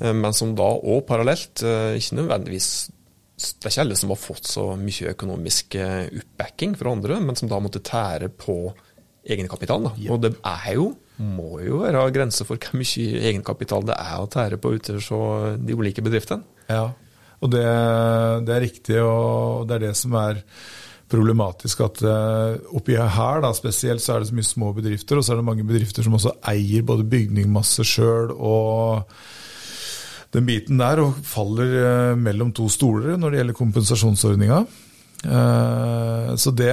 mm. 0.00 0.22
men 0.22 0.36
som 0.36 0.54
da 0.56 0.70
òg 0.72 1.02
parallelt 1.08 1.60
ikke 1.60 2.16
nødvendigvis 2.16 2.68
det 3.44 3.68
er 3.68 3.74
ikke 3.74 3.84
alle 3.84 3.98
som 4.00 4.14
har 4.14 4.20
fått 4.22 4.48
så 4.48 4.64
mye 4.80 5.12
økonomisk 5.12 5.76
oppbacking 5.76 6.78
fra 6.80 6.96
andre, 6.96 7.20
men 7.20 7.36
som 7.36 7.50
da 7.50 7.60
måtte 7.60 7.84
tære 7.84 8.30
på 8.40 8.56
egenkapital. 9.24 9.88
Da. 9.88 9.94
Og 10.12 10.20
det 10.22 10.34
er 10.40 10.74
jo, 10.76 10.90
må 11.18 11.60
jo 11.64 11.84
være 11.84 12.08
grenser 12.14 12.48
for 12.48 12.60
hvor 12.60 12.80
mye 12.80 13.22
egenkapital 13.30 13.86
det 13.88 13.96
er 13.96 14.18
å 14.20 14.30
tære 14.30 14.58
på 14.60 14.74
ute 14.74 14.98
hos 14.98 15.10
de 15.60 15.76
ulike 15.76 16.04
bedriftene. 16.04 16.46
Ja, 16.68 16.88
og 17.44 17.52
det, 17.52 17.64
det, 18.46 18.54
er 18.54 18.64
riktig, 18.64 18.98
og 19.04 19.68
det 19.68 19.76
er 19.76 19.86
det 19.88 19.94
som 19.98 20.14
er 20.16 20.40
problematisk. 21.12 21.82
At 21.84 22.02
uh, 22.06 22.56
oppi 22.76 22.96
her 22.96 23.42
da, 23.44 23.52
spesielt 23.56 24.02
så 24.02 24.14
er 24.14 24.22
det 24.22 24.30
så 24.30 24.38
mye 24.38 24.48
små 24.48 24.72
bedrifter, 24.76 25.20
og 25.20 25.26
så 25.26 25.34
er 25.34 25.42
det 25.42 25.48
mange 25.50 25.66
bedrifter 25.68 26.06
som 26.06 26.16
også 26.16 26.36
eier 26.54 26.86
både 26.86 27.06
bygningmasse 27.10 27.84
sjøl 27.88 28.32
og 28.34 29.04
den 30.34 30.48
biten 30.48 30.80
der, 30.80 31.04
og 31.04 31.20
faller 31.28 31.76
uh, 31.76 32.16
mellom 32.18 32.54
to 32.56 32.70
stoler 32.72 33.18
når 33.20 33.34
det 33.34 33.42
gjelder 33.42 33.60
kompensasjonsordninga. 33.60 34.64
Uh, 35.24 36.34
så 36.36 36.52
det, 36.52 36.72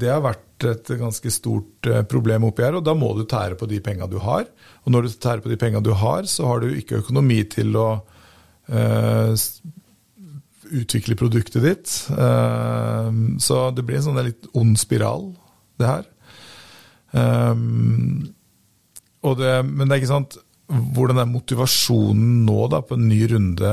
det 0.00 0.08
har 0.12 0.22
vært 0.24 0.64
et 0.68 0.90
ganske 1.00 1.30
stort 1.32 1.86
eh, 1.88 2.02
problem 2.04 2.44
oppi 2.44 2.66
her, 2.66 2.74
og 2.76 2.82
da 2.84 2.92
må 2.92 3.14
du 3.16 3.22
tære 3.24 3.56
på 3.56 3.64
de 3.64 3.78
penga 3.80 4.04
du 4.12 4.18
har. 4.20 4.44
Og 4.84 4.92
når 4.92 5.06
du 5.06 5.14
tærer 5.14 5.40
på 5.40 5.48
de 5.48 5.56
penga 5.56 5.80
du 5.80 5.94
har, 5.96 6.28
så 6.28 6.50
har 6.50 6.60
du 6.60 6.74
ikke 6.74 6.98
økonomi 7.00 7.38
til 7.48 7.72
å 7.80 7.86
uh, 8.68 9.46
utvikle 10.68 11.16
produktet 11.16 11.64
ditt. 11.64 11.94
Så 13.40 13.56
det 13.72 13.86
blir 13.88 13.98
en 13.98 14.04
sånn 14.04 14.20
litt 14.20 14.50
ond 14.52 14.76
spiral, 14.78 15.30
det 15.80 15.88
her. 15.88 16.04
Um, 17.16 18.28
det, 19.40 19.54
men 19.64 19.88
det 19.88 19.96
er 19.96 19.98
ikke 19.98 20.12
sant 20.12 20.36
Hvordan 20.70 21.18
er 21.18 21.26
motivasjonen 21.26 22.44
nå 22.46 22.68
da 22.70 22.78
på 22.86 22.94
en 22.94 23.08
ny 23.10 23.24
runde 23.32 23.72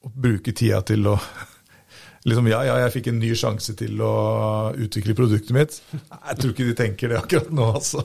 å 0.00 0.10
bruke 0.10 0.50
tida 0.56 0.80
til 0.88 1.06
å 1.12 1.14
liksom, 2.28 2.50
ja, 2.50 2.60
ja, 2.68 2.76
jeg 2.84 2.94
fikk 2.98 3.10
en 3.10 3.20
ny 3.22 3.32
sjanse 3.38 3.74
til 3.78 4.00
å 4.04 4.12
utvikle 4.76 5.16
produktet 5.18 5.54
mitt. 5.56 5.80
Jeg 6.02 6.38
tror 6.40 6.52
ikke 6.52 6.68
de 6.68 6.76
tenker 6.78 7.12
det 7.12 7.20
akkurat 7.20 7.50
nå, 7.54 7.72
altså. 7.80 8.04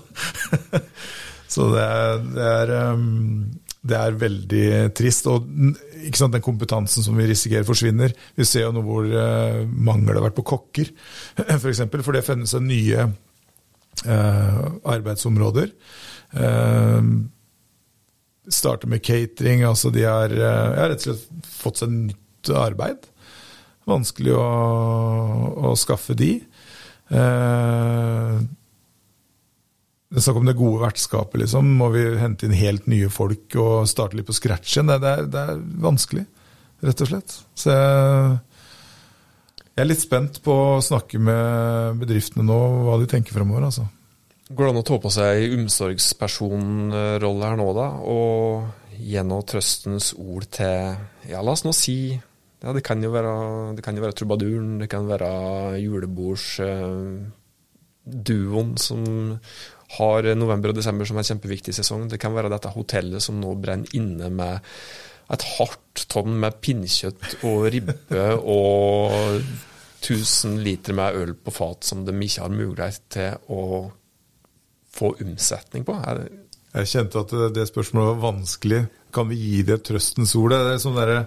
Så 1.56 1.70
det 1.72 1.84
er, 1.84 2.24
det 2.36 2.48
er, 2.52 2.72
um, 2.96 3.44
det 3.86 4.00
er 4.00 4.18
veldig 4.20 4.66
trist. 4.98 5.28
Og 5.30 5.46
sant, 6.16 6.34
den 6.34 6.44
kompetansen 6.44 7.06
som 7.06 7.20
vi 7.20 7.28
risikerer 7.30 7.68
forsvinner. 7.68 8.16
Vi 8.36 8.48
ser 8.48 8.66
jo 8.66 8.74
nå 8.76 8.84
hvor 8.86 9.06
mangel 9.06 9.70
mangel 9.90 10.18
har 10.18 10.26
vært 10.30 10.40
på 10.40 10.48
kokker, 10.56 10.92
f.eks. 11.46 11.60
For, 11.64 11.70
eksempel, 11.72 12.04
for 12.06 12.18
det 12.18 12.26
finnes 12.26 12.56
nye 12.66 13.06
uh, 13.06 14.66
arbeidsområder. 14.96 15.72
Uh, 16.36 17.14
starter 18.52 18.90
med 18.90 19.04
catering. 19.06 19.64
altså 19.70 19.94
De 19.94 20.04
har, 20.06 20.34
har 20.34 20.92
rett 20.92 21.06
og 21.06 21.14
slett 21.14 21.52
fått 21.62 21.84
seg 21.84 21.94
nytt 21.94 22.52
arbeid 22.56 23.08
vanskelig 23.90 24.36
å, 24.38 24.46
å 25.70 25.74
skaffe 25.80 26.16
de. 26.18 26.38
Eh, 27.10 28.38
det 30.16 30.22
er 30.22 30.26
snakk 30.26 30.40
om 30.40 30.48
det 30.48 30.58
gode 30.58 30.84
vertskapet, 30.86 31.40
liksom. 31.44 31.74
Må 31.80 31.90
vi 31.96 32.06
hente 32.22 32.48
inn 32.48 32.56
helt 32.56 32.86
nye 32.92 33.10
folk 33.12 33.58
og 33.60 33.90
starte 33.90 34.18
litt 34.18 34.30
på 34.30 34.38
scratch 34.38 34.78
igjen? 34.78 34.94
Det, 35.02 35.16
det, 35.34 35.42
er 35.42 35.64
vanskelig, 35.84 36.26
rett 36.86 37.04
og 37.04 37.12
slett. 37.12 37.36
Så 37.58 37.74
jeg, 37.74 38.38
jeg, 39.66 39.82
er 39.84 39.90
litt 39.90 40.04
spent 40.04 40.40
på 40.46 40.56
å 40.78 40.86
snakke 40.86 41.20
med 41.20 42.00
bedriftene 42.02 42.48
nå, 42.48 42.62
hva 42.88 42.96
de 43.02 43.10
tenker 43.12 43.36
fremover, 43.36 43.68
altså. 43.68 43.90
Går 44.46 44.68
det 44.68 44.72
an 44.72 44.80
å 44.84 44.86
ta 44.86 44.98
på 45.02 45.10
seg 45.10 45.56
omsorgspersonrolle 45.58 47.50
her 47.50 47.60
nå, 47.60 47.68
da? 47.74 47.90
Og 48.06 49.00
gjennom 49.02 49.42
trøstens 49.44 50.14
ord 50.22 50.46
til, 50.54 50.96
ja, 51.28 51.42
la 51.42 51.56
oss 51.58 51.66
nå 51.66 51.74
si 51.76 51.98
ja, 52.66 52.74
det 52.74 52.82
kan 52.86 53.04
jo 53.04 53.12
være, 53.14 53.34
det 53.78 53.84
kan 53.86 53.98
jo 53.98 54.02
være 54.02 54.16
trubaduren, 54.18 54.80
det 54.82 54.88
kan 54.90 55.06
være 55.06 55.28
julebordsduoen 55.84 58.72
som 58.82 59.38
har 59.96 60.26
november 60.34 60.74
og 60.74 60.78
desember 60.80 61.06
som 61.06 61.18
en 61.22 61.28
kjempeviktig 61.28 61.74
sesong. 61.78 62.10
Det 62.10 62.18
kan 62.22 62.34
være 62.34 62.50
dette 62.50 62.74
hotellet 62.74 63.22
som 63.22 63.38
nå 63.38 63.54
brenner 63.62 63.86
inne 63.98 64.30
med 64.34 64.66
et 65.34 65.44
hardt 65.56 66.06
tonn 66.10 66.36
med 66.42 66.58
pinnekjøtt 66.62 67.46
og 67.50 67.68
ribbe 67.74 67.96
og 68.58 69.42
1000 70.02 70.60
liter 70.66 70.94
med 70.98 71.16
øl 71.22 71.34
på 71.38 71.52
fat 71.54 71.86
som 71.86 72.06
de 72.06 72.14
ikke 72.14 72.44
har 72.44 72.54
mulighet 72.54 73.02
til 73.14 73.30
å 73.54 73.62
få 74.96 75.08
omsetning 75.22 75.84
på. 75.86 75.94
Jeg 76.76 76.92
kjente 76.92 77.22
at 77.22 77.32
det 77.56 77.70
spørsmålet 77.70 78.10
var 78.10 78.26
vanskelig. 78.32 78.82
Kan 79.14 79.30
vi 79.30 79.36
gi 79.40 79.64
det 79.68 79.84
trøstens 79.88 80.36
ord? 80.40 80.52
Det 80.54 80.76
er 80.76 80.82
sånn 80.82 80.98
derre 80.98 81.20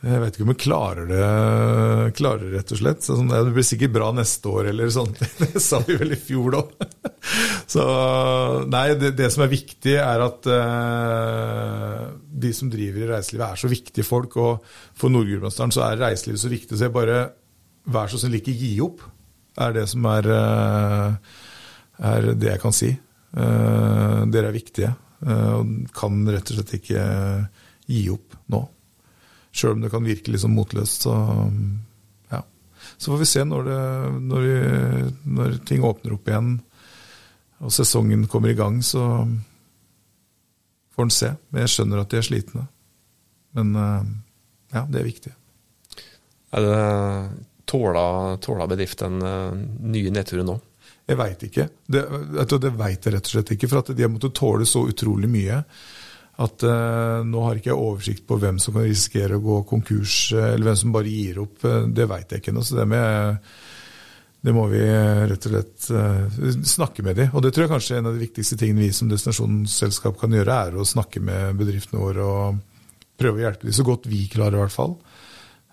jeg 0.00 0.20
vet 0.22 0.36
ikke 0.36 0.44
om 0.46 0.50
vi 0.54 0.62
klarer 0.62 1.08
det, 1.10 1.24
klarer 2.16 2.46
det 2.46 2.54
rett 2.54 2.70
og 2.72 2.78
slett. 2.80 3.02
Så, 3.04 3.18
sånn, 3.18 3.28
det 3.28 3.52
blir 3.52 3.66
sikkert 3.68 3.92
bra 3.98 4.06
neste 4.16 4.48
år, 4.48 4.70
eller 4.70 4.88
sånn. 4.94 5.12
Det 5.40 5.60
sa 5.60 5.82
vi 5.84 5.98
vel 6.00 6.14
i 6.16 6.18
fjor 6.20 6.56
da. 6.56 6.62
Så 7.68 7.84
nei, 8.72 8.86
det, 8.96 9.10
det 9.18 9.28
som 9.34 9.44
er 9.44 9.52
viktig, 9.52 9.98
er 10.00 10.24
at 10.24 10.48
uh, 10.48 12.06
de 12.16 12.54
som 12.56 12.72
driver 12.72 13.04
i 13.04 13.10
reiselivet, 13.12 13.44
er 13.44 13.60
så 13.60 13.70
viktige 13.72 14.08
folk. 14.08 14.40
Og 14.40 14.64
for 14.96 15.12
Nord-Gudbrandsdalen 15.12 15.76
så 15.76 15.84
er 15.90 16.02
reiselivet 16.06 16.46
så 16.46 16.54
viktig, 16.54 16.80
så 16.80 16.88
jeg 16.88 16.96
bare 16.96 17.20
vær 17.92 18.08
så 18.08 18.24
snill, 18.24 18.40
ikke 18.40 18.56
gi 18.56 18.72
opp. 18.86 19.04
Er 19.60 19.76
det 19.76 19.86
som 19.92 20.10
er, 20.14 20.32
uh, 20.32 21.38
er 22.08 22.32
det 22.32 22.54
jeg 22.54 22.64
kan 22.64 22.76
si. 22.76 22.94
Uh, 23.36 24.24
dere 24.32 24.48
er 24.48 24.56
viktige, 24.56 24.96
og 25.28 25.92
kan 25.92 26.22
rett 26.32 26.48
og 26.48 26.56
slett 26.56 26.78
ikke 26.80 27.08
gi 27.84 28.06
opp 28.16 28.40
nå. 28.48 28.64
Sjøl 29.50 29.76
om 29.76 29.84
det 29.84 29.90
kan 29.92 30.06
virke 30.06 30.32
litt 30.32 30.42
sånn 30.44 30.54
motløst. 30.54 31.06
Så, 31.06 31.14
ja. 32.30 32.42
så 32.96 33.12
får 33.12 33.22
vi 33.22 33.28
se 33.28 33.44
når, 33.46 33.68
det, 33.68 33.80
når, 34.30 34.46
vi, 34.46 34.58
når, 35.36 35.56
ting 35.68 35.86
åpner 35.86 36.16
opp 36.16 36.30
igjen 36.30 36.56
og 37.60 37.72
sesongen 37.74 38.24
kommer 38.30 38.54
i 38.54 38.56
gang, 38.56 38.78
så 38.80 39.02
får 40.96 41.06
en 41.06 41.12
se. 41.12 41.34
Men 41.50 41.66
jeg 41.66 41.74
skjønner 41.74 42.00
at 42.00 42.12
de 42.12 42.20
er 42.20 42.24
slitne. 42.24 42.64
Men 43.58 43.74
eh, 43.76 44.08
ja, 44.78 44.86
det 44.88 45.02
er 45.02 45.08
viktig. 45.10 45.34
Er 46.56 46.66
det 46.66 46.80
Tåla, 47.70 48.66
bedriften 48.66 49.20
eh, 49.22 49.60
nye 49.92 50.14
nedturer 50.14 50.46
nå? 50.46 50.56
Jeg 51.10 51.18
veit 51.18 51.42
ikke. 51.46 51.66
Det, 51.90 52.02
det 52.62 52.72
veit 52.78 53.06
jeg 53.06 53.14
rett 53.16 53.28
og 53.28 53.34
slett 53.34 53.52
ikke. 53.54 53.68
For 53.70 53.82
at 53.82 53.92
de 53.92 54.04
har 54.06 54.12
måttet 54.12 54.34
tåle 54.38 54.66
så 54.68 54.84
utrolig 54.88 55.30
mye 55.30 55.60
at 56.40 56.64
uh, 56.64 57.20
nå 57.26 57.42
har 57.44 57.58
ikke 57.58 57.72
jeg 57.72 57.80
oversikt 57.80 58.24
på 58.28 58.38
hvem 58.40 58.60
som 58.62 58.76
kan 58.76 58.86
risikere 58.86 59.36
å 59.36 59.44
gå 59.44 59.58
konkurs, 59.68 60.30
eh, 60.32 60.54
eller 60.54 60.70
hvem 60.70 60.78
som 60.82 60.94
bare 60.94 61.12
gir 61.12 61.42
opp. 61.42 61.66
Eh, 61.68 61.82
det 61.92 62.06
veit 62.08 62.32
jeg 62.32 62.40
ikke 62.40 62.54
nå. 62.56 62.62
Så 62.64 62.78
det, 62.78 62.86
med, 62.88 63.50
det, 64.40 64.54
må 64.56 64.64
vi 64.72 64.80
rett 64.80 65.48
og 65.50 65.52
slett 65.52 65.90
uh, 65.92 66.40
snakke 66.64 67.04
med 67.04 67.20
de. 67.20 67.28
Og 67.34 67.44
det 67.44 67.52
tror 67.52 67.66
jeg 67.66 67.72
kanskje 67.74 67.98
er 67.98 68.00
en 68.00 68.08
av 68.12 68.16
de 68.16 68.24
viktigste 68.24 68.56
tingene 68.60 68.86
vi 68.86 68.96
som 68.96 69.10
destinasjonsselskap 69.12 70.16
kan 70.22 70.36
gjøre, 70.38 70.56
er 70.70 70.80
å 70.80 70.88
snakke 70.88 71.20
med 71.24 71.60
bedriftene 71.60 72.00
våre 72.00 72.30
og 72.32 72.64
prøve 73.20 73.42
å 73.42 73.44
hjelpe 73.44 73.68
dem 73.68 73.76
så 73.76 73.84
godt 73.84 74.08
vi 74.08 74.24
klarer, 74.32 74.56
i 74.56 74.64
hvert 74.64 74.78
fall. 74.78 74.96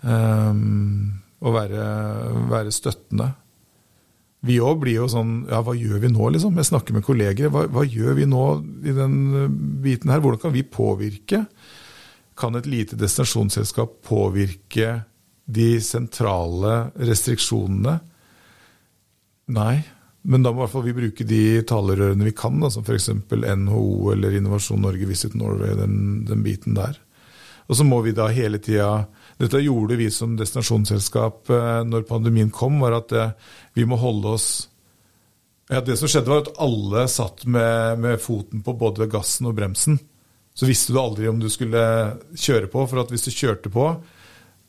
Um, 0.03 1.23
og 1.47 1.55
være, 1.55 1.83
være 2.51 2.75
støttende 2.75 3.31
vi 4.47 4.59
òg 4.63 4.79
blir 4.81 5.01
jo 5.01 5.09
sånn 5.11 5.33
Ja, 5.49 5.61
hva 5.65 5.75
gjør 5.77 6.01
vi 6.03 6.11
nå, 6.13 6.29
liksom? 6.33 6.57
Jeg 6.59 6.69
snakker 6.69 6.95
med 6.95 7.05
kolleger. 7.05 7.51
Hva, 7.53 7.65
hva, 7.71 7.83
gjør 7.87 8.17
vi 8.19 8.27
nå 8.29 8.45
i 8.87 8.95
den 8.95 9.17
eh, 9.35 9.51
biten 9.83 10.13
her? 10.13 10.23
Hvordan 10.23 10.41
kan 10.45 10.55
vi 10.55 10.63
påvirke? 10.63 11.43
Kan 12.37 12.57
et 12.59 12.69
lite 12.69 12.99
destinasjonsselskap 12.99 13.99
påvirke 14.07 15.01
de 15.47 15.69
sentrale 15.83 16.79
restriksjonene? 16.99 17.97
Nei. 19.55 19.75
Men 20.27 20.43
da 20.43 20.51
må 20.51 20.59
i 20.59 20.65
hvert 20.65 20.73
fall 20.73 20.87
vi 20.89 20.95
bruke 20.97 21.25
de 21.27 21.41
talerørene 21.67 22.27
vi 22.27 22.35
kan, 22.35 22.57
da, 22.59 22.69
som 22.73 22.83
f.eks. 22.83 23.13
NHO 23.31 24.11
eller 24.11 24.35
Innovasjon 24.35 24.81
Norge, 24.83 25.07
Visit 25.07 25.37
Norway, 25.39 25.71
den, 25.79 26.25
den 26.27 26.43
biten 26.43 26.75
der. 26.75 26.97
Og 27.67 27.79
så 27.79 27.85
må 27.87 28.01
vi 28.03 28.15
da 28.15 28.27
hele 28.31 28.59
tida 28.63 29.07
dette 29.37 29.61
gjorde 29.61 29.99
vi 29.99 30.09
som 30.13 30.33
destinasjonsselskap 30.37 31.51
eh, 31.53 31.83
når 31.85 32.07
pandemien 32.09 32.49
kom, 32.53 32.79
var 32.81 32.97
at 32.97 33.13
eh, 33.13 33.35
vi 33.77 33.85
må 33.85 33.99
holde 34.01 34.33
oss 34.37 34.49
ja, 35.67 35.81
Det 35.83 35.97
som 35.99 36.07
skjedde, 36.07 36.31
var 36.31 36.45
at 36.45 36.61
alle 36.63 37.01
satt 37.11 37.43
med, 37.43 37.99
med 37.99 38.21
foten 38.23 38.61
på 38.63 38.73
både 38.79 39.09
gassen 39.11 39.49
og 39.49 39.57
bremsen. 39.57 39.97
Så 40.55 40.63
visste 40.63 40.93
du 40.95 40.99
aldri 41.01 41.27
om 41.27 41.41
du 41.41 41.49
skulle 41.51 41.81
kjøre 42.39 42.69
på, 42.71 42.85
for 42.87 43.01
at 43.01 43.11
hvis 43.11 43.27
du 43.27 43.33
kjørte 43.35 43.71
på, 43.73 43.89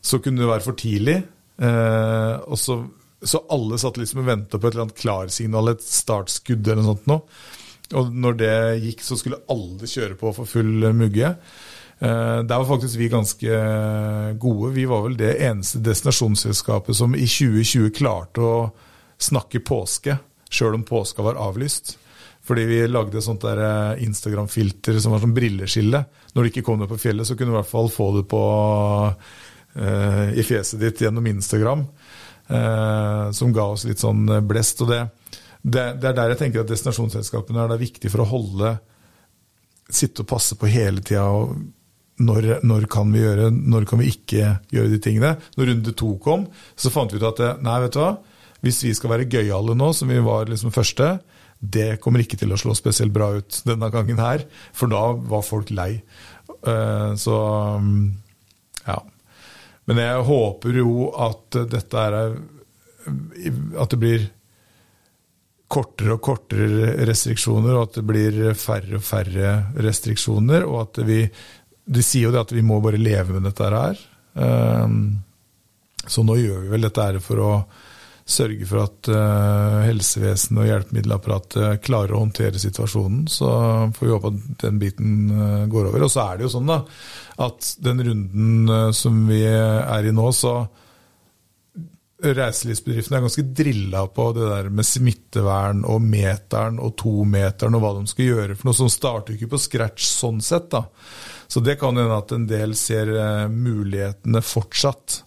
så 0.02 0.18
kunne 0.18 0.42
det 0.42 0.50
være 0.50 0.64
for 0.66 0.78
tidlig. 0.78 1.20
Eh, 1.62 2.56
så, 2.58 2.80
så, 3.22 3.44
alle 3.54 3.78
satt 3.78 4.02
liksom 4.02 4.24
og 4.24 4.28
venta 4.28 4.58
på 4.58 4.66
et 4.66 4.74
eller 4.74 4.88
annet 4.88 4.98
klarsignal, 4.98 5.70
et 5.70 5.86
startskudd 5.86 6.66
eller 6.66 6.82
noe 6.82 6.96
sånt. 6.96 7.08
Nå. 7.08 7.20
Og 8.02 8.10
når 8.26 8.36
det 8.42 8.52
gikk, 8.82 9.06
så 9.06 9.16
skulle 9.16 9.40
alle 9.54 9.88
kjøre 9.88 10.18
på 10.18 10.34
for 10.36 10.50
full 10.50 10.90
mugge. 10.98 11.30
Eh, 11.98 12.42
der 12.42 12.58
var 12.58 12.64
faktisk 12.64 12.96
vi 12.96 13.08
ganske 13.08 13.60
gode. 14.38 14.72
Vi 14.72 14.84
var 14.84 15.02
vel 15.02 15.16
det 15.18 15.34
eneste 15.42 15.80
destinasjonsselskapet 15.82 16.96
som 16.96 17.14
i 17.14 17.26
2020 17.26 17.90
klarte 17.96 18.44
å 18.44 18.58
snakke 19.18 19.64
påske, 19.66 20.18
sjøl 20.50 20.78
om 20.78 20.86
påska 20.86 21.24
var 21.26 21.40
avlyst. 21.42 21.96
Fordi 22.46 22.64
vi 22.64 22.78
lagde 22.88 23.22
sånt 23.22 23.42
der 23.44 23.60
eh, 23.60 24.04
Instagram-filter 24.06 25.00
som 25.02 25.12
var 25.12 25.24
sånn 25.24 25.34
brilleskille. 25.36 26.04
Når 26.32 26.44
du 26.44 26.50
ikke 26.52 26.64
kom 26.64 26.78
deg 26.80 26.90
på 26.92 27.00
fjellet, 27.02 27.26
så 27.26 27.34
kunne 27.36 27.50
du 27.50 27.56
i 27.56 27.60
hvert 27.60 27.72
fall 27.72 27.90
få 27.92 28.12
det 28.14 28.24
på, 28.30 28.42
uh, 29.76 30.26
i 30.32 30.44
fjeset 30.46 30.80
ditt 30.80 31.02
gjennom 31.02 31.26
Instagram. 31.28 31.82
Uh, 32.48 33.28
som 33.36 33.52
ga 33.52 33.66
oss 33.74 33.84
litt 33.84 34.00
sånn 34.00 34.22
blest. 34.48 34.80
Og 34.84 34.92
det, 34.92 35.02
det, 35.60 35.84
det, 35.98 36.08
er 36.08 36.16
der 36.16 36.32
jeg 36.32 36.40
tenker 36.44 36.62
at 36.62 36.70
destinasjonsselskapene 36.70 37.66
er 37.66 37.82
viktig 37.82 38.12
for 38.14 38.24
å 38.24 38.30
holde 38.30 38.78
Sitte 39.88 40.20
og 40.20 40.28
passe 40.28 40.52
på 40.60 40.68
hele 40.68 41.00
tida 41.00 41.24
når, 42.18 42.48
når, 42.66 42.86
kan 42.90 43.10
vi 43.14 43.22
gjøre, 43.22 43.50
når 43.52 43.86
kan 43.88 44.00
vi 44.02 44.10
ikke 44.12 44.56
gjøre 44.74 44.92
de 44.92 45.00
tingene? 45.02 45.34
Når 45.56 45.72
runde 45.72 45.94
to 45.98 46.14
kom, 46.22 46.46
så 46.78 46.92
fant 46.94 47.12
vi 47.12 47.20
ut 47.20 47.28
at 47.30 47.62
nei, 47.64 47.78
vet 47.84 47.94
du 47.94 48.00
hva, 48.02 48.12
hvis 48.64 48.80
vi 48.86 48.94
skal 48.96 49.12
være 49.12 49.28
gøyale 49.30 49.76
nå, 49.78 49.92
som 49.94 50.10
vi 50.10 50.18
var 50.24 50.50
liksom 50.50 50.74
første, 50.74 51.16
det 51.58 51.98
kommer 52.02 52.22
ikke 52.22 52.38
til 52.38 52.54
å 52.54 52.58
slå 52.58 52.74
spesielt 52.78 53.14
bra 53.14 53.32
ut 53.38 53.60
denne 53.66 53.90
gangen 53.94 54.18
her, 54.22 54.44
for 54.74 54.90
da 54.90 55.10
var 55.30 55.46
folk 55.46 55.70
lei. 55.74 55.92
Uh, 56.66 57.14
så 57.18 57.36
ja. 58.86 58.98
Men 59.88 60.02
jeg 60.02 60.26
håper 60.26 60.80
jo 60.80 61.10
at 61.14 61.58
dette 61.70 62.00
er 62.02 62.16
At 63.78 63.92
det 63.92 63.98
blir 64.00 64.24
kortere 65.68 66.16
og 66.16 66.24
kortere 66.24 66.94
restriksjoner, 67.08 67.76
og 67.76 67.82
at 67.86 67.98
det 67.98 68.04
blir 68.08 68.38
færre 68.56 68.98
og 68.98 69.04
færre 69.04 69.52
restriksjoner, 69.76 70.64
og 70.64 70.80
at 70.86 71.00
vi 71.08 71.22
de 71.88 72.04
sier 72.04 72.28
jo 72.28 72.34
det 72.34 72.44
at 72.44 72.54
vi 72.54 72.64
må 72.64 72.80
bare 72.84 73.00
leve 73.00 73.38
med 73.38 73.48
dette 73.48 73.68
her. 73.72 74.00
Ehm, 74.38 74.98
så 76.06 76.24
nå 76.24 76.36
gjør 76.38 76.64
vi 76.64 76.72
vel 76.72 76.86
dette 76.86 77.06
her 77.08 77.20
for 77.24 77.44
å 77.44 77.52
sørge 78.28 78.66
for 78.68 78.82
at 78.82 79.08
uh, 79.08 79.78
helsevesenet 79.86 80.60
og 80.60 80.66
hjelpemiddelapparatet 80.68 81.80
klarer 81.84 82.12
å 82.12 82.20
håndtere 82.26 82.60
situasjonen. 82.60 83.22
Så 83.32 83.48
får 83.96 84.04
vi 84.04 84.12
håpe 84.12 84.32
at 84.34 84.42
den 84.66 84.80
biten 84.82 85.14
uh, 85.32 85.64
går 85.70 85.88
over. 85.88 86.04
Og 86.04 86.12
så 86.12 86.26
er 86.26 86.36
det 86.36 86.44
jo 86.44 86.52
sånn 86.58 86.68
da, 86.68 86.82
at 87.46 87.70
den 87.84 88.04
runden 88.04 88.68
uh, 88.68 88.90
som 88.96 89.22
vi 89.30 89.40
er 89.48 90.10
i 90.10 90.12
nå, 90.12 90.28
så 90.36 90.58
reiselivsbedriftene 92.18 93.20
er 93.20 93.24
ganske 93.28 93.44
drilla 93.54 94.02
på 94.10 94.24
det 94.34 94.46
der 94.50 94.68
med 94.74 94.86
smittevern 94.86 95.84
og 95.86 96.02
meteren 96.02 96.80
og 96.82 96.96
tometeren 96.98 97.78
og 97.78 97.84
hva 97.84 97.92
de 97.94 98.10
skal 98.10 98.26
gjøre 98.26 98.56
for 98.58 98.68
noe. 98.68 98.78
Som 98.78 98.90
starter 98.90 99.36
ikke 99.36 99.52
på 99.52 99.60
scratch 99.62 100.08
sånn 100.08 100.40
sett, 100.44 100.70
da. 100.74 100.84
Så 101.48 101.62
det 101.64 101.78
kan 101.80 101.96
hende 101.96 102.18
at 102.18 102.34
en 102.34 102.48
del 102.50 102.74
ser 102.76 103.12
uh, 103.14 103.46
mulighetene 103.48 104.42
fortsatt 104.44 105.22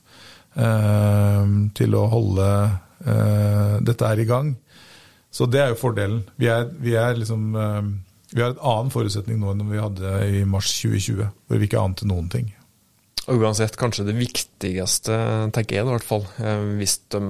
eh, 0.53 1.47
til 1.73 1.95
å 1.97 2.03
holde 2.11 2.47
eh, 3.07 3.75
dette 3.81 4.11
her 4.11 4.21
i 4.21 4.27
gang. 4.29 4.51
Så 5.31 5.47
det 5.49 5.63
er 5.63 5.71
jo 5.71 5.79
fordelen. 5.79 6.25
Vi 6.37 6.51
er, 6.51 6.67
vi 6.83 6.93
er 6.99 7.15
liksom 7.15 7.55
Vi 8.31 8.41
har 8.41 8.51
et 8.51 8.61
annen 8.63 8.91
forutsetning 8.91 9.39
nå 9.39 9.51
enn 9.51 9.71
vi 9.71 9.79
hadde 9.79 10.11
i 10.27 10.43
mars 10.47 10.69
2020, 10.83 11.31
hvor 11.47 11.59
vi 11.59 11.67
ikke 11.67 11.81
ante 11.81 12.07
noen 12.07 12.29
ting. 12.31 12.51
Uansett, 13.29 13.77
kanskje 13.77 14.07
det 14.07 14.17
viktigste, 14.17 15.17
tenker 15.53 15.77
jeg 15.77 15.85
i 15.85 15.89
hvert 15.91 16.05
fall, 16.05 16.23
eh, 16.41 16.63
hvis 16.79 16.97
de, 17.13 17.21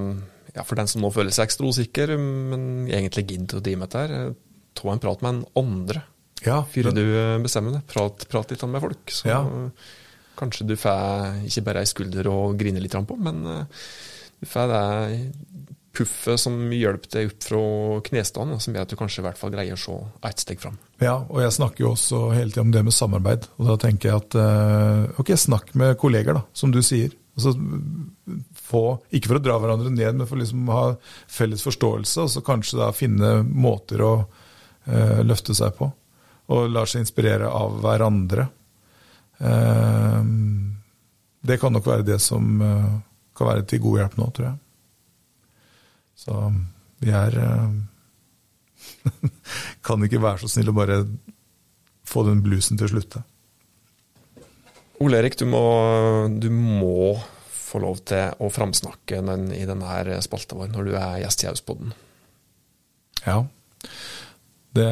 ja, 0.55 0.63
for 0.63 0.79
den 0.79 0.87
som 0.87 1.03
nå 1.03 1.11
føler 1.11 1.35
seg 1.35 1.49
ekstra 1.49 1.67
usikker, 1.67 2.13
men 2.15 2.87
egentlig 2.87 3.25
gidder 3.33 3.59
å 3.59 3.65
drive 3.65 3.81
med 3.81 3.91
dette, 3.91 4.21
eh, 4.21 4.69
ta 4.79 4.93
en 4.93 5.03
prat 5.03 5.25
med 5.25 5.33
en 5.33 5.43
andre 5.59 6.05
ja, 6.45 6.61
før 6.63 6.93
du 6.95 7.03
eh, 7.03 7.35
bestemmer 7.43 7.75
det. 7.75 7.83
Prat, 7.91 8.23
prat, 8.31 8.49
litt 8.49 8.63
med 8.65 8.81
folk. 8.81 9.11
Så 9.13 9.27
ja. 9.29 9.41
kanskje 10.39 10.69
du 10.71 10.77
får 10.79 11.43
ikke 11.49 11.65
bare 11.67 11.83
ei 11.83 11.91
skulder 11.91 12.31
å 12.31 12.39
grine 12.57 12.81
litt 12.81 12.95
på, 12.95 13.19
men 13.19 13.43
du 13.43 14.47
får 14.49 14.71
det 14.71 14.85
puffet 15.95 16.39
som 16.39 16.55
hjelper 16.71 17.09
deg 17.11 17.31
opp 17.31 17.45
fra 17.45 17.61
knestående, 18.07 18.59
som 18.63 18.75
gjør 18.75 18.85
at 18.87 18.93
du 18.93 18.97
kanskje 18.99 19.21
i 19.21 19.25
hvert 19.25 19.39
fall 19.39 19.51
greier 19.53 19.75
å 19.75 19.81
se 19.81 19.95
ett 20.29 20.43
steg 20.43 20.61
fram. 20.63 20.77
Ja, 21.03 21.17
og 21.27 21.41
jeg 21.43 21.55
snakker 21.55 21.85
jo 21.85 21.93
også 21.95 22.21
hele 22.35 22.53
tida 22.53 22.63
om 22.63 22.71
det 22.73 22.83
med 22.87 22.95
samarbeid. 22.95 23.47
Og 23.59 23.71
da 23.71 23.77
tenker 23.81 24.11
jeg 24.11 24.21
at 24.23 24.37
eh, 24.39 25.19
ok, 25.21 25.33
snakk 25.39 25.73
med 25.79 25.97
kolleger, 26.01 26.37
da, 26.39 26.45
som 26.55 26.71
du 26.73 26.79
sier. 26.85 27.11
Altså, 27.35 27.53
få, 28.59 28.83
ikke 29.11 29.31
for 29.31 29.39
å 29.39 29.43
dra 29.43 29.57
hverandre 29.59 29.91
ned, 29.93 30.19
men 30.19 30.29
for 30.29 30.39
liksom 30.39 30.69
å 30.69 30.77
ha 30.77 30.87
felles 31.31 31.63
forståelse, 31.67 32.25
og 32.25 32.33
så 32.35 32.45
kanskje 32.45 32.79
da 32.81 32.91
finne 32.95 33.33
måter 33.43 34.03
å 34.05 34.13
eh, 34.85 35.21
løfte 35.27 35.55
seg 35.57 35.75
på. 35.79 35.91
Og 36.51 36.71
lar 36.71 36.89
seg 36.89 37.03
inspirere 37.03 37.51
av 37.51 37.79
hverandre. 37.83 38.47
Eh, 39.43 40.19
det 41.41 41.57
kan 41.59 41.73
nok 41.73 41.87
være 41.87 42.07
det 42.07 42.19
som 42.23 42.61
eh, 42.61 42.91
kan 43.37 43.53
være 43.53 43.67
til 43.67 43.83
god 43.83 44.03
hjelp 44.03 44.19
nå, 44.19 44.33
tror 44.35 44.51
jeg. 44.51 44.60
Så 46.21 46.37
vi 47.01 47.13
er 47.15 47.37
eh, 47.41 47.69
Kan 49.85 50.05
ikke 50.05 50.21
være 50.21 50.43
så 50.43 50.51
snill 50.51 50.71
å 50.71 50.77
bare 50.77 51.01
få 52.07 52.25
den 52.27 52.41
bluesen 52.45 52.77
til 52.77 52.89
å 52.89 52.91
slutte. 52.91 53.23
Ole 55.01 55.21
Erik, 55.21 55.37
du 55.39 55.47
må, 55.49 55.61
du 56.29 56.49
må 56.53 57.15
få 57.49 57.79
lov 57.81 58.03
til 58.05 58.35
å 58.43 58.49
framsnakke 58.53 59.21
den 59.25 59.47
i 59.55 59.63
denne 59.65 60.19
spalta 60.21 60.57
vår 60.59 60.73
når 60.73 60.89
du 60.89 60.95
er 60.99 61.21
gjest 61.23 61.45
i 61.45 61.49
Auspodden. 61.49 61.93
Ja. 63.23 63.39
Det 64.75 64.89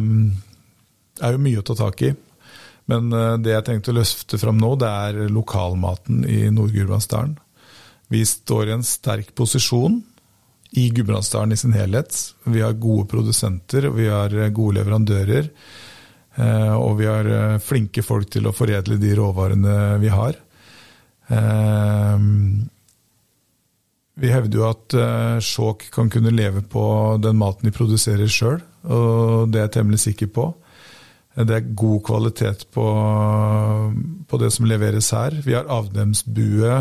mm, 0.00 0.32
er 1.20 1.36
jo 1.36 1.42
mye 1.44 1.60
å 1.60 1.66
ta 1.68 1.76
tak 1.78 2.02
i. 2.06 2.14
Men 2.90 3.12
eh, 3.14 3.36
det 3.44 3.54
jeg 3.54 3.66
tenkte 3.68 3.92
å 3.92 3.98
løfte 4.00 4.40
fram 4.40 4.58
nå, 4.60 4.74
det 4.80 4.90
er 4.90 5.30
lokalmaten 5.32 6.24
i 6.28 6.48
Nord-Gudbrandsdalen. 6.54 7.36
Vi 8.12 8.24
står 8.28 8.68
i 8.68 8.74
en 8.78 8.86
sterk 8.86 9.30
posisjon 9.38 10.00
i 10.76 10.88
Gudbrandsdalen 10.90 11.52
i 11.52 11.56
sin 11.56 11.72
helhet. 11.72 12.34
Vi 12.44 12.60
har 12.60 12.72
gode 12.72 13.06
produsenter, 13.06 13.82
vi 13.94 14.08
har 14.08 14.34
eh, 14.34 14.50
gode 14.50 14.80
leverandører. 14.80 15.50
Eh, 16.34 16.74
og 16.74 16.98
vi 16.98 17.06
har 17.06 17.30
eh, 17.30 17.58
flinke 17.62 18.02
folk 18.02 18.32
til 18.34 18.48
å 18.50 18.54
foredle 18.54 18.98
de 18.98 19.12
råvarene 19.14 19.76
vi 20.02 20.10
har. 20.10 20.40
Vi 24.14 24.30
hevder 24.30 24.58
jo 24.58 24.66
at 24.68 24.94
Skjåk 25.42 25.86
kan 25.94 26.10
kunne 26.12 26.34
leve 26.34 26.60
på 26.68 26.82
den 27.24 27.38
maten 27.40 27.64
de 27.64 27.72
produserer 27.72 28.28
sjøl, 28.28 28.58
og 28.84 29.48
det 29.48 29.62
er 29.62 29.64
jeg 29.64 29.72
temmelig 29.78 30.02
sikker 30.02 30.28
på. 30.36 30.44
Det 31.34 31.56
er 31.56 31.72
god 31.72 32.02
kvalitet 32.04 32.66
på, 32.76 32.84
på 34.28 34.42
det 34.42 34.52
som 34.52 34.68
leveres 34.68 35.08
her. 35.16 35.40
Vi 35.48 35.56
har 35.56 35.72
avdemsbue 35.72 36.76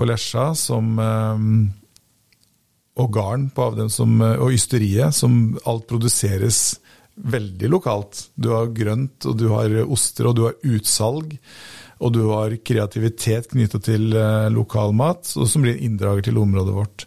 på 0.00 0.08
Lesja 0.08 0.48
som 0.56 0.96
og 2.94 3.10
garn 3.14 3.48
på 3.50 3.62
av 3.62 3.88
som, 3.90 4.20
eh, 4.22 4.38
og 4.38 4.54
ysteriet, 4.54 5.14
som 5.14 5.58
alt 5.66 5.86
produseres 5.90 6.78
veldig 7.14 7.70
lokalt. 7.70 8.28
Du 8.34 8.50
har 8.54 8.66
grønt, 8.74 9.24
og 9.26 9.38
du 9.38 9.48
har 9.48 9.70
oster, 9.84 10.26
og 10.26 10.36
du 10.36 10.44
har 10.46 10.54
utsalg. 10.62 11.38
Og 12.00 12.12
du 12.12 12.24
har 12.28 12.56
kreativitet 12.58 13.50
knytta 13.50 13.80
til 13.82 14.14
eh, 14.14 14.48
lokalmat, 14.50 15.24
som 15.24 15.62
blir 15.62 15.78
inndrager 15.78 16.28
til 16.28 16.38
området 16.38 16.74
vårt. 16.74 17.06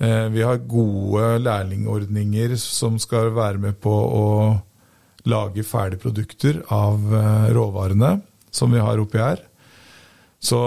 Eh, 0.00 0.28
vi 0.32 0.42
har 0.42 0.64
gode 0.68 1.38
lærlingordninger 1.44 2.56
som 2.60 2.98
skal 2.98 3.32
være 3.32 3.58
med 3.58 3.80
på 3.80 3.92
å 3.92 4.26
lage 5.24 5.62
ferdige 5.62 6.02
produkter 6.02 6.64
av 6.74 6.98
råvarene 7.54 8.16
som 8.50 8.72
vi 8.74 8.80
har 8.82 8.98
oppi 8.98 9.20
her. 9.22 9.38
Så 10.42 10.58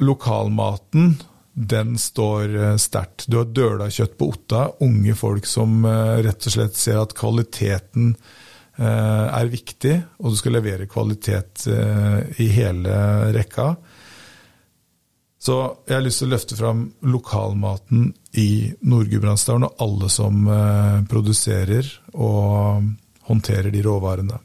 lokalmaten 0.00 1.18
den 1.58 1.98
står 1.98 2.56
eh, 2.56 2.76
sterkt. 2.76 3.26
Du 3.26 3.40
har 3.40 3.50
dølakjøtt 3.50 4.18
på 4.18 4.30
Otta, 4.30 4.68
unge 4.84 5.14
folk 5.18 5.46
som 5.48 5.82
eh, 5.84 6.18
rett 6.22 6.46
og 6.46 6.54
slett 6.54 6.78
ser 6.78 7.00
at 7.00 7.16
kvaliteten 7.18 8.12
eh, 8.14 8.84
er 9.26 9.50
viktig, 9.50 9.96
og 10.22 10.34
du 10.34 10.38
skal 10.38 10.54
levere 10.58 10.86
kvalitet 10.90 11.66
i 12.38 12.48
hele 12.54 12.98
rekka. 13.34 13.72
Så 15.38 15.56
jeg 15.86 15.96
har 15.96 16.04
lyst 16.04 16.22
til 16.22 16.28
å 16.28 16.34
løfte 16.34 16.58
fram 16.58 16.86
lokalmaten 17.06 18.08
i 18.38 18.70
Nord-Gudbrandsdalen 18.82 19.68
og 19.68 19.82
alle 19.84 20.10
som 20.10 20.50
produserer 21.10 21.86
og 22.18 22.90
håndterer 23.30 23.70
de 23.70 23.84
råvarene. 23.86 24.42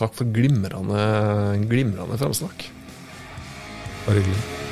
Takk 0.00 0.16
for 0.16 0.32
glimrende, 0.32 1.06
glimrende 1.68 2.20
framsnakk. 2.20 2.70
Bare 4.06 4.24
hyggelig. 4.24 4.65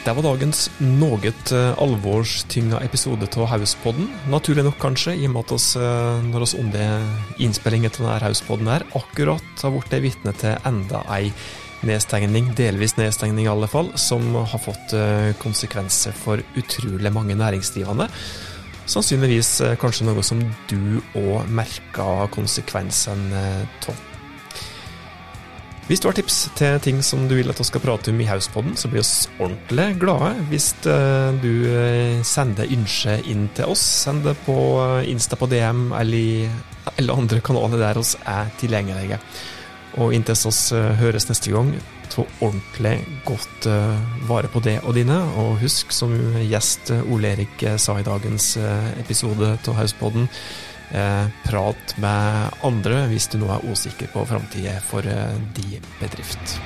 Det 0.00 0.14
var 0.16 0.24
dagens 0.24 0.62
noe 0.80 1.28
eh, 1.28 1.80
alvorstynga 1.84 2.78
episode 2.80 3.26
av 3.36 3.50
Hauspodden. 3.50 4.06
Naturlig 4.32 4.64
nok, 4.64 4.78
kanskje, 4.80 5.12
i 5.12 5.26
og 5.28 5.34
med 5.34 5.42
at 5.42 5.52
oss, 5.58 5.66
eh, 5.76 6.22
når 6.24 6.46
oss 6.46 6.54
under 6.56 7.04
innspillingen 7.36 7.92
av 7.92 7.98
denne 7.98 8.14
Hauspodden 8.24 8.70
her, 8.72 8.86
akkurat 8.96 9.60
har 9.60 9.74
blitt 9.76 9.98
vitne 10.00 10.32
til 10.40 10.56
enda 10.64 11.02
ei 11.12 11.28
nedstengning, 11.84 12.48
delvis 12.56 12.96
nedstengning 12.96 13.44
i 13.44 13.52
alle 13.52 13.68
fall, 13.68 13.92
som 14.00 14.24
har 14.40 14.64
fått 14.64 14.96
eh, 14.96 15.36
konsekvenser 15.42 16.16
for 16.16 16.40
utrolig 16.56 17.12
mange 17.12 17.36
næringsdrivende. 17.36 18.08
Sannsynligvis 18.88 19.58
kanskje 19.84 20.08
noe 20.08 20.24
som 20.24 20.40
du 20.72 21.02
òg 21.12 21.44
merka 21.52 22.24
konsekvensen 22.32 23.28
av. 23.84 24.09
Hvis 25.90 25.98
du 25.98 26.06
har 26.06 26.14
tips 26.14 26.36
til 26.54 26.76
ting 26.84 27.00
som 27.02 27.24
du 27.26 27.32
vil 27.34 27.50
at 27.50 27.58
vi 27.58 27.64
skal 27.66 27.82
prate 27.82 28.12
om 28.12 28.20
i 28.22 28.26
Hauspodden, 28.28 28.76
så 28.78 28.86
blir 28.86 29.02
vi 29.02 29.42
ordentlig 29.42 29.86
glade 29.98 30.28
hvis 30.46 30.68
eh, 30.86 31.38
du 31.42 31.66
eh, 31.66 32.20
sender 32.22 32.70
ønske 32.70 33.16
inn 33.26 33.48
til 33.56 33.72
oss. 33.72 33.82
Send 34.04 34.22
det 34.22 34.36
på 34.44 34.54
eh, 34.84 35.10
Insta 35.10 35.34
på 35.34 35.48
DM 35.50 35.88
eller 35.98 36.46
alle 36.94 37.16
andre 37.18 37.40
kanaler 37.42 37.82
der 37.82 37.98
oss 37.98 38.14
er 38.22 38.54
tilgjengelige. 38.62 39.18
Og 39.98 40.14
inntil 40.14 40.38
oss 40.46 40.62
høres 40.70 41.26
neste 41.26 41.50
gang, 41.50 41.74
ta 42.06 42.22
ordentlig 42.38 42.94
godt 43.26 43.66
vare 44.30 44.46
på 44.46 44.62
det 44.62 44.76
og 44.84 44.94
dine. 44.94 45.18
Og 45.42 45.56
husk, 45.64 45.90
som 45.90 46.14
gjest 46.38 46.94
Ole 47.00 47.34
Erik 47.34 47.66
sa 47.82 47.98
i 47.98 48.06
dagens 48.06 48.52
episode 49.02 49.56
av 49.58 49.80
Hauspodden, 49.80 50.30
prat 51.46 51.94
med 52.02 52.56
andre 52.66 53.04
hvis 53.10 53.28
du 53.30 53.38
nå 53.42 53.50
er 53.54 53.66
usikker 53.70 54.10
på 54.14 54.24
framtida 54.26 54.78
for 54.84 55.06
eh, 55.06 55.38
din 55.56 55.86
bedrift. 56.00 56.58